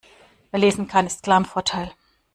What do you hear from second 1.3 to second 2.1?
im Vorteil.